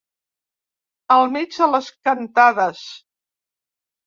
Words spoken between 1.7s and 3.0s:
les cantades.